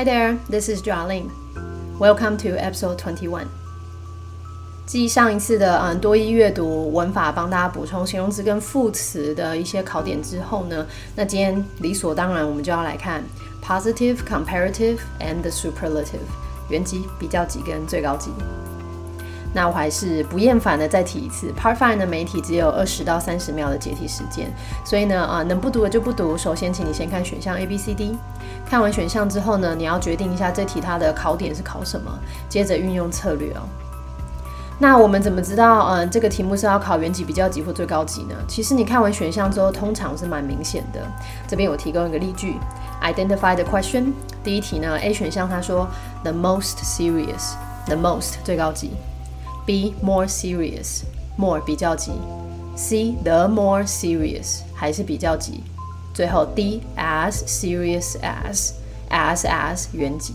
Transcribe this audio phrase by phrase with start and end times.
[0.00, 1.30] Hi there, this is Jolin.
[1.98, 3.48] Welcome to episode twenty one.
[4.86, 13.22] 继上一次的嗯多一阅读文法帮大家补充形容词跟副词的一些考点之后呢，那今天理所当然我们就要来看
[13.62, 16.24] positive, comparative and the superlative
[16.70, 18.30] 原级、比较级跟最高级。
[19.52, 24.48] 那我还是不厌烦的再提一次，Part Five 的媒体只有二十到三十秒的解题时间，
[24.84, 26.38] 所以呢，啊，能不读的就不读。
[26.38, 28.16] 首先，请你先看选项 A、B、C、D，
[28.64, 32.16] 看完选项之后呢，你要决定一下这题它的考点是考什么，
[32.48, 33.62] 接着运用策略哦。
[34.78, 38.34] 那我们怎么知道，嗯，这个题目是要考原级、比较级或最高级呢？
[38.48, 41.00] 其实你看完选项之后，通常是蛮明显的。
[41.46, 42.54] 这边我提供一个例句
[43.02, 44.12] ：Identify the question。
[44.42, 45.86] 第一题呢，A 选项他说
[46.22, 48.92] The most serious，The most 最高级。
[49.70, 51.02] B more serious
[51.36, 52.10] more 比较级
[52.74, 55.62] ，C the more serious 还是比较级，
[56.12, 58.72] 最后 D as serious as
[59.10, 60.34] as as 原级。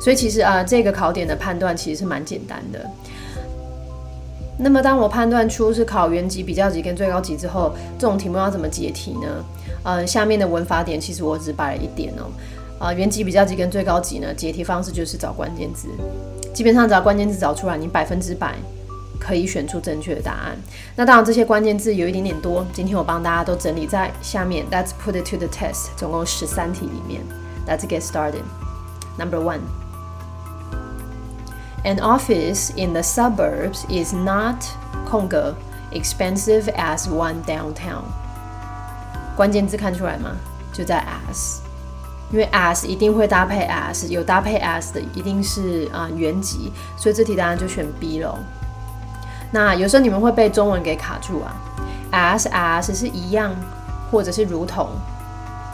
[0.00, 2.90] 所以其实啊，这个考点的判断其实是蛮简单的。
[4.58, 9.44] 那么当我判断出是考原级、比较级跟最高级之后，这种题目要怎么解题呢？
[9.84, 12.26] 呃，下面的文法点其实我只摆了一点哦。
[12.80, 15.86] 啊，原级、比较级跟最高级呢，解题方式就是找关键字。
[16.54, 18.54] 基本上只要关键字找出来，你百分之百
[19.18, 20.56] 可以选出正确的答案。
[20.94, 24.64] 那当然这些关键字有一点点多，今天我帮大家都整理在下面。
[24.70, 27.20] Let's put it to the test，总共十三题里面。
[27.66, 28.44] Let's get started.
[29.18, 29.60] Number one.
[31.84, 34.64] An office in the suburbs is not
[35.10, 35.54] 空格
[35.92, 38.04] expensive as one downtown。
[39.36, 40.36] 关键字看出来吗？
[40.72, 41.63] 就在 as。
[42.34, 48.36] 因为 as 一定会搭配 as，有搭配 as 的一定是啊原级，所以这题答案就选 B 咯。
[49.52, 51.54] 那有时候你们会被中文给卡住啊
[52.10, 53.54] ，as as 是一样
[54.10, 54.88] 或者是如同，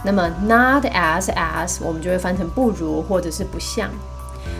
[0.04, 3.88] 那么 not as as 我们就会翻成不如或者是不像。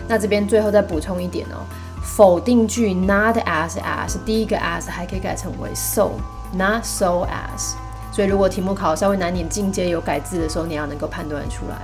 [0.07, 1.61] 那这边最后再补充一点哦，
[2.01, 7.75] 否定句 not as as 第一个 as 还可以改成为 so，not so as。
[8.11, 11.77] 所以，如果题目考稍微难点、进阶有改字的时候，你要能够判断出来。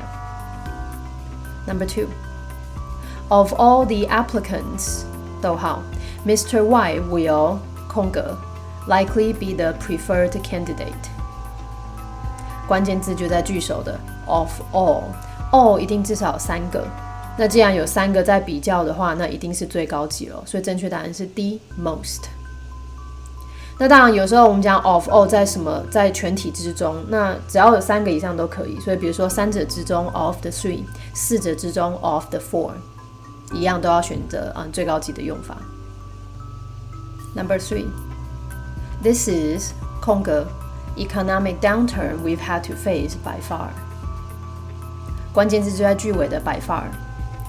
[1.66, 2.08] Number two,
[3.30, 5.04] of all the applicants，
[5.42, 5.82] 逗号
[6.26, 6.64] ，Mr.
[6.64, 8.38] Y will 空格
[8.88, 11.10] likely be the preferred candidate。
[12.68, 16.86] 关键字就在句首的 of all，all 一定至少三个。
[17.38, 20.44] 那既然有三个在比较的话，那一定是最高级了。
[20.46, 22.24] 所以正确答案是 D most。
[23.80, 28.80] 那当然，有时候我们讲 of all 在什么在全体之中，那只要有三个以上都可以。
[28.80, 30.84] 所以比如说三者之中 of the three，
[31.14, 32.72] 四者之中 of the four，
[33.54, 35.56] 一样都要选择嗯最高级的用法。
[37.36, 40.48] Number three，this is 空格
[40.96, 43.68] economic downturn we've had to face by far。
[45.32, 46.86] 关键字就在句尾的 by far。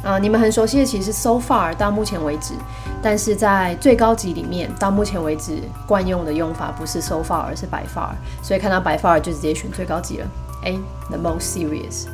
[0.03, 2.53] 啊，你们很熟悉的其实 so far 到目前为止，
[3.01, 8.09] 但是在最高级里面，到目前为止惯用的用法不是 so far，而是 by far，
[8.41, 10.27] 所以看到 by far 就直接选最高级了。
[10.65, 10.77] A
[11.09, 12.05] the most serious.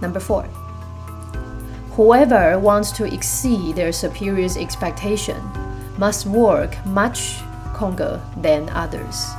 [0.00, 0.44] Number four.
[1.96, 5.36] Whoever wants to exceed their superior's expectation
[5.98, 7.40] must work much
[7.76, 9.32] 空格 than others.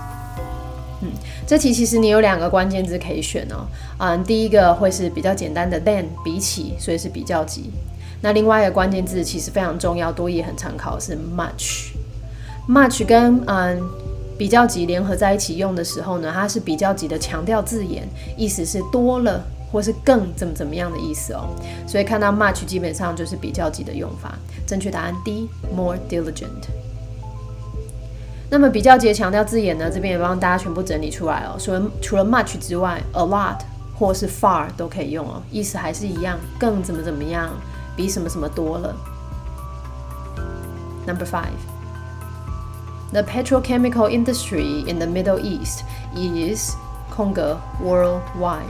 [1.04, 1.10] 嗯，
[1.46, 3.66] 这题其实你有两个关键字可以选哦。
[3.98, 7.70] 嗯，第一个会是比较简单的 than 比起，所以是比较级。
[8.22, 11.90] 那另外一个关键字其实非常重要，多也很常考是 much。
[12.66, 13.82] much 跟嗯
[14.38, 21.50] 比较级联合在一起用的时候呢，它是比较级的强调字眼，意思是多了或是更怎么怎么样的意思哦。
[21.86, 24.34] 所以看到 much 基本上就是比较级的用法。
[24.66, 26.64] 正确答案 D，more diligent。
[28.54, 29.90] 那么比较级强调字眼呢？
[29.90, 31.58] 这边也帮大家全部整理出来哦。
[31.58, 33.56] 除了除了 much 之外，a lot
[33.98, 37.50] 或是 far 都可以用哦，意思还是一样，更怎么怎么样，
[37.96, 38.94] 比什么什么多了。
[41.04, 41.58] Number five,
[43.10, 45.80] the petrochemical industry in the Middle East
[46.14, 46.76] is
[47.10, 48.60] 空格 worldwide。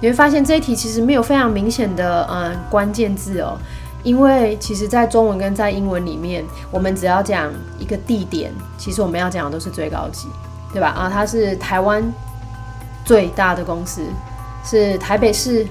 [0.00, 3.58] 你会发现这一题其实没有非常明显的嗯关键字哦。
[4.04, 10.28] 因为其实，在中文跟在英文里面，我们只要讲一个地点，其实我们要讲的都是最高级，
[10.72, 10.88] 对吧？
[10.90, 12.02] 啊，它是台湾
[13.04, 14.02] 最大的公司，
[14.64, 15.66] 是台北市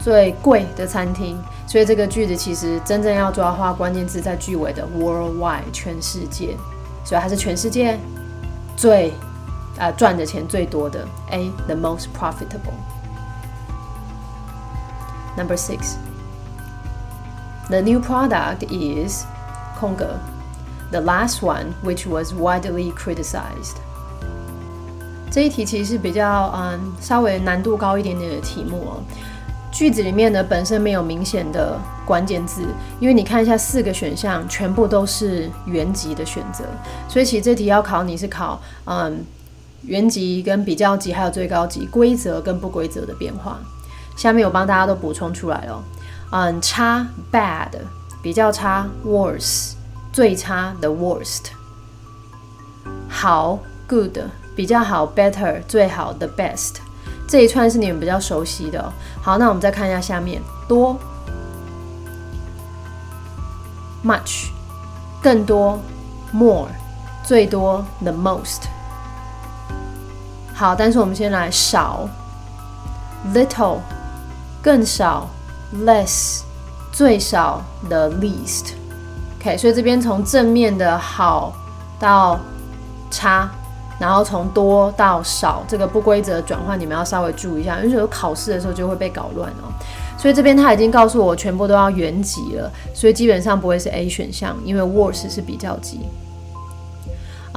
[0.00, 6.56] 最贵的餐厅，所以这个句子其实真正要抓花关键字在句尾的 worldwide 全世界，
[7.04, 7.98] 所以它是全世界
[8.74, 9.12] 最
[9.78, 12.72] 啊赚的钱最多的 A the most profitable
[15.36, 15.96] number six。
[17.68, 19.24] The new product is
[19.78, 20.18] 空格
[20.90, 23.76] the last one which was widely criticized。
[25.30, 29.02] 这一题其实是比较嗯稍微难度高一点点的题目哦。
[29.72, 32.62] 句子里面呢本身没有明显的关键字，
[33.00, 36.64] 因为你看一下四个选项全部都是原级的选择，
[37.08, 39.22] 所以其实这题要考你是考嗯
[39.82, 43.58] 原级跟比较级还有最高级规则跟不规则的变化。
[44.16, 45.84] 下面我帮大家都补充出来了，
[46.30, 47.70] 嗯差 bad
[48.22, 49.72] 比较差 worse
[50.12, 51.46] 最差 the worst
[53.08, 53.58] 好
[53.88, 54.18] good
[54.54, 56.76] 比较好 better 最好 the best。
[57.28, 58.92] 这一串是你们比较熟悉的。
[59.20, 60.96] 好，那我们再看一下下面，多
[64.04, 64.46] ，much，
[65.20, 65.78] 更多
[66.32, 66.68] ，more，
[67.24, 68.62] 最多，the most。
[70.54, 72.08] 好，但是我们先来少
[73.34, 73.80] ，little，
[74.62, 75.28] 更少
[75.74, 76.42] ，less，
[76.92, 78.72] 最少，the least。
[79.40, 81.52] OK，所以这边从正面的好
[81.98, 82.38] 到
[83.10, 83.50] 差。
[83.98, 89.72] 然后从多到少这个不规则转换，你们要稍微注意一下，因为有考试的时候就会被搞乱哦。
[90.18, 96.00] 所以这边他已经告诉我全部都要原级了，所以基本上不会是 A 选项，因为 worse 是比较级。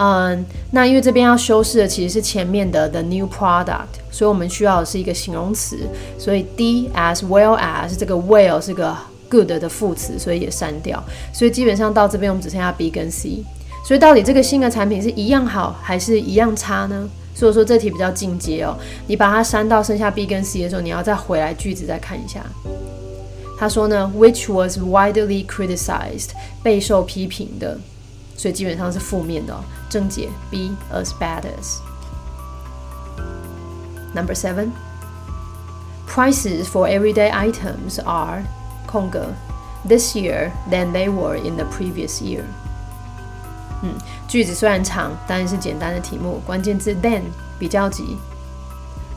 [0.01, 5.77] 嗯，那因为这边要修饰的其实是前面的 the new product，所以我们需要的是一个形容词，
[6.17, 8.95] 所以 D as well as 这个 well 是个
[9.29, 11.03] good 的副词，所以也删掉。
[11.33, 13.43] 所以基本上到这边我们只剩下 B 跟 C。
[13.85, 17.09] 所以到底这个新的产品是一样好还是一样差呢？
[17.35, 18.77] 所以说这题比较进阶哦。
[19.07, 22.41] 你把它删到剩下 B 跟 C 的时候，你要再回来句子再看一下。
[23.57, 26.29] 他说呢，which was widely criticized，
[26.63, 27.77] 备受批评的，
[28.38, 29.58] 所以基本上是负面的。
[29.88, 34.72] 正解 B as bad as。Number seven,
[36.06, 38.44] prices for everyday items are
[38.86, 39.32] 空格
[39.86, 42.42] this year than they were in the previous year。
[43.82, 43.94] 嗯，
[44.28, 46.40] 句子虽然长，但是简单的题目。
[46.46, 47.22] 关键字 then
[47.58, 48.16] 比较级，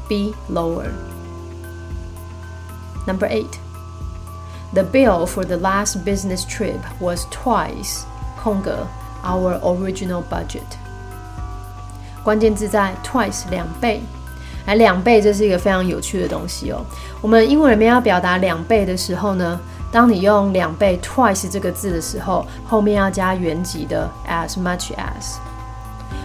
[0.07, 3.57] B lower。Number eight,
[4.73, 8.01] the bill for the last business trip was twice
[8.43, 8.85] 空格
[9.24, 10.60] our original budget。
[12.22, 14.00] 关键字在 twice 两倍，
[14.66, 16.84] 哎，两倍这是一个非常有趣的东西哦。
[17.20, 19.60] 我们英文里面要表达两倍的时候呢？
[19.90, 25.36] 当你用两倍 twice 这个字的时候，后面要加原级的 as much as。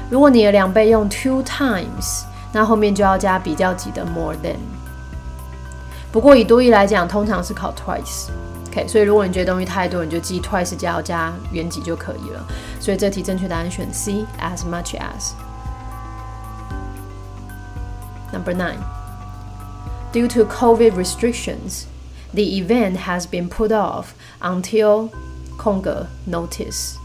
[0.09, 2.23] 如果你的两倍用 two times，
[2.53, 4.55] 那后面就要加比较级的 more than。
[6.13, 8.29] 不过以多义来讲，通常是考 twice。
[8.85, 12.45] 所以如果你觉得东西太多，你就记 twice 加加原级就可以了。
[12.81, 15.31] 所以这题正确答案选 C as much as。
[18.33, 18.79] Number nine.
[20.11, 21.85] Due to COVID restrictions.
[22.33, 24.07] The event has been put off
[24.41, 25.09] until
[25.57, 26.95] 空格 notice。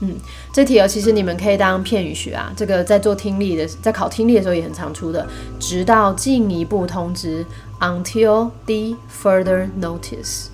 [0.00, 0.16] 嗯，
[0.52, 2.52] 这题哦，其实你们可以当片语学啊。
[2.54, 5.26] 这个在做听力的，在考听力的时候也很常出的，
[5.58, 7.44] 直到进一步通知
[7.80, 10.46] until the further notice。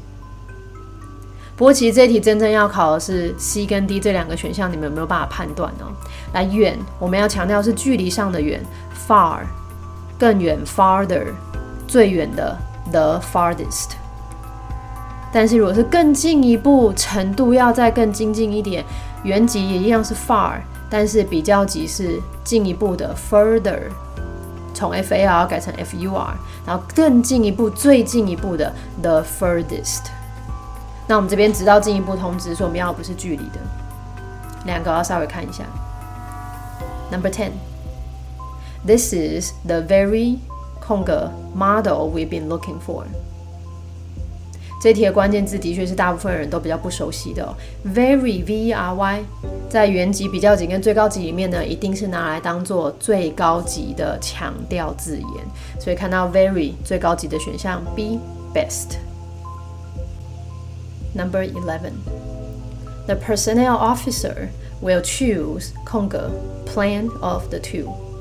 [1.56, 5.86] 不过其实这题真正要考的是 C 跟 D 这两个选项，你们有没有办法判断呢？
[6.32, 8.60] 来远，我们要强调是距离上的远
[9.06, 9.40] ，far，
[10.18, 11.26] 更远，farther，
[11.86, 12.58] 最远的。
[12.90, 13.92] The farthest，
[15.32, 18.84] 但是如果是更进一步程度，要再更精进一点，
[19.22, 20.58] 原级也一样是 far，
[20.90, 23.82] 但是比较级是进一步的 further，
[24.74, 26.34] 从 f a r 改成 f u r，
[26.66, 30.02] 然后更进一步、最进一步的 the furthest。
[31.06, 33.58] 那我们这边直到进一步通知，说我们要不是距离的，
[34.64, 35.64] 两个要稍微看一下。
[37.10, 40.38] Number ten，this is the very
[40.80, 43.04] 空格 model we've been looking for。
[44.82, 47.44] 这题的关键字的确是大部分人都比较不熟悉的。
[47.44, 47.54] 哦
[47.94, 49.20] Very very，
[49.70, 55.80] 在原级、比较级跟最高级里面呢，一定是拿来当做最高级的强调字眼。
[55.80, 58.18] 所以看到 very 最高级的选项 B
[58.52, 58.96] best。
[61.14, 61.92] Number eleven,
[63.06, 64.48] the personnel officer
[64.82, 66.28] will choose 空格
[66.66, 68.11] plan of the two。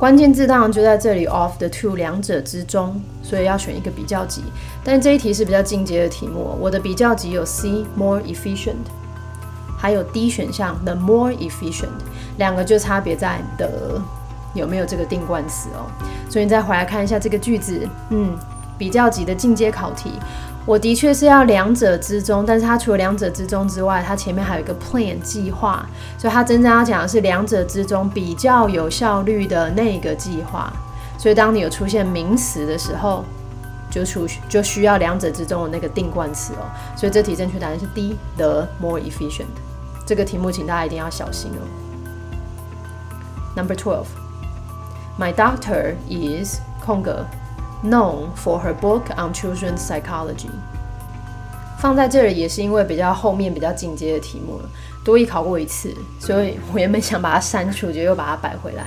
[0.00, 4.42] 关键字当然就在这里，of the two 两者之中，所以要选一个比较级。
[4.82, 8.88] 但这一题是比较进阶的题目，我的比较级有 C more efficient，
[9.76, 11.90] 还有 D 选项 the more efficient，
[12.38, 14.00] 两个就差别在 the
[14.54, 15.84] 有没有这个定冠词哦。
[16.30, 18.34] 所以你再回来看一下这个句子，嗯，
[18.78, 20.12] 比较级的进阶考题。
[20.66, 25.84] 我的确是要两者之中，但是它除了两者之中之外，它前面还有一个 plan 计划，
[26.18, 30.72] 所以它真正要讲的是两者之中比较有效率的那个计划。
[31.18, 33.24] 所以当你有出现名词的时候，
[33.90, 36.68] 就出就需要两者之中的那个定冠词哦。
[36.96, 39.46] 所以这题正确答案是 D，the more efficient。
[40.06, 41.62] 这个题目请大家一定要小心哦。
[43.56, 44.06] Number twelve。
[45.18, 47.26] My doctor is 空格
[47.82, 50.50] known for her book on children's psychology。
[51.78, 54.68] 放在这里也是因为比较后面比较进阶的题目了，
[55.02, 58.84] 多一考过一次，所以我原本想把它删除，就又把它摆回来。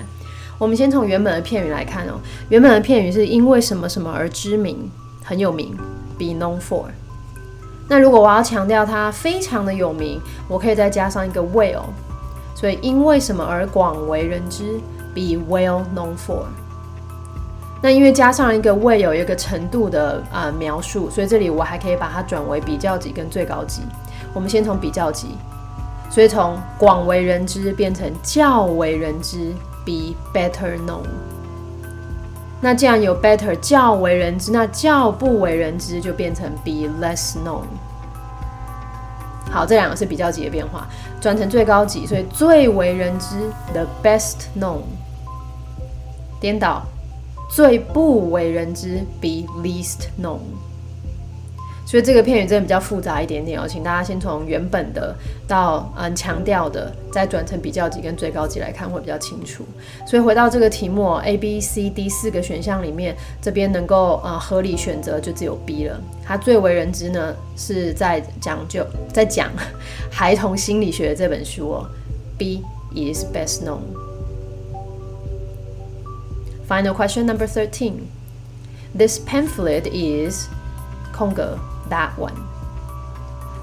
[0.60, 2.20] 我们先从原本的片语来看哦，
[2.50, 4.90] 原本的片语是因为什么什么而知名，
[5.24, 5.76] 很有名
[6.18, 6.86] ，be known for。
[7.90, 11.86] 那如果我要强调它非常的有名，我可以再加上一个 well，
[12.56, 14.80] 所以因为什么而广为人知
[15.16, 16.44] ，be well known for。
[17.84, 23.82] 那因为加上一个未有一个程度的啊描述，所以这里我还可以把它转为比较级跟最高级。
[24.34, 25.38] 我们先从比较级，
[26.10, 29.52] 所以从广为人知变成较为人知
[29.86, 31.04] ，be better known。
[32.62, 37.66] 那既然有 better 较为人知，那较不为人知就变成 be less known。
[39.52, 40.88] 好，这两个是比较级的变化，
[41.20, 44.80] 转成最高级，所以最为人知 the best known。
[46.40, 46.82] 颠倒，
[47.56, 50.40] 最不为人知 be least known。
[51.86, 55.16] 所以这个片语真的比较复杂一点点哦，请大家先从原本的
[55.48, 59.64] 到嗯强调的，再转成比较级跟最高级来看会比较清楚。
[60.08, 66.02] 所以回到这个题目，A、B、C、D 四个选项里面，这边能够呃合理选择就只有 B 了。
[66.26, 68.84] 它最为人知呢是在讲究
[69.14, 69.52] 在讲
[70.10, 71.86] 孩童心理学这本书哦。
[72.40, 72.64] B
[72.96, 74.13] is best known.
[76.68, 78.08] Final question number thirteen.
[78.98, 80.48] This pamphlet is
[81.12, 81.58] 空格。
[81.90, 82.32] That one，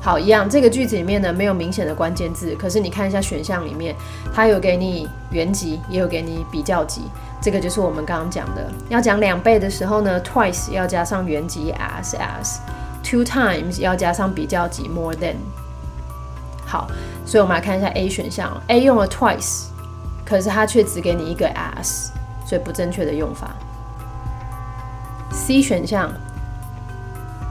[0.03, 0.49] 好，一样。
[0.49, 3.97] 这个句子里面呢没有明显的关键字，可是你看一下选项里面，
[4.33, 7.01] 它有给你原级，也有给你比较级。
[7.41, 15.37] 这个就是我们刚刚讲的，要讲两倍的时候呢，twice 要加上原级 as as，two times 要加上比较级 more than。
[16.67, 16.87] 好，
[17.25, 19.65] 所以我们来看一下 A 选项，A 用了 twice，
[20.27, 22.11] 可是它却只给你一个 as，
[22.51, 23.55] 所以不正确的用法。
[25.31, 26.11] C 选项。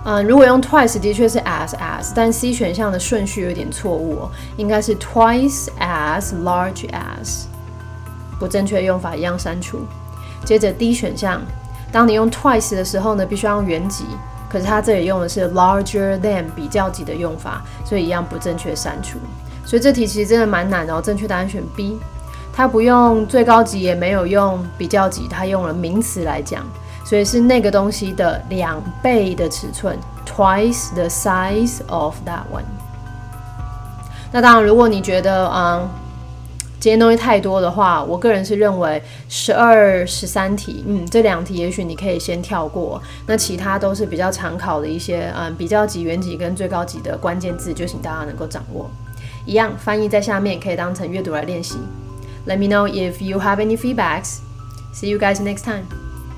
[0.03, 7.45] 嗯，如果用 twice 的确是 as as，但 C 选项的顺序有点错误哦，应该是 twice as large as，
[8.37, 9.79] 不正确用法一样删除。
[10.43, 11.41] 接着 D 选项，
[11.93, 14.03] 当你用 twice 的时候呢，必须要用原级，
[14.49, 19.17] 可是它这里用的是 larger than 比较级的用法，所以一样不正确删除。
[19.65, 21.97] 所以这题其实真的蛮难的哦，正确答案选 B，
[22.59, 26.61] 它不用最高级，也没有用比较级，它用了名词来讲。
[27.05, 32.65] 所以是那个东西的两倍的尺寸，twice the size of that one。
[34.33, 35.89] 那当然，如果你觉得啊，
[36.81, 43.01] 这些东西太多的话，我个人是认为十二、十三题，嗯，这两题也许你可以先跳过。
[43.25, 48.91] 那其他都是比较常考的一些，嗯，比较级、原级跟最高级的关键字，就请大家能够掌握。
[49.45, 51.77] 一样，翻译在下面可以当成阅读来练习。
[52.49, 54.41] Let me know if you have any feedbacks.
[54.91, 56.08] See you guys next time.